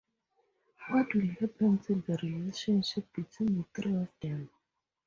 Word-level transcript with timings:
What 0.89 1.13
will 1.13 1.27
happen 1.39 1.77
to 1.77 1.93
the 2.07 2.17
relationship 2.23 3.13
between 3.13 3.59
the 3.59 3.65
three 3.83 3.93
of 3.97 4.07
them? 4.19 4.49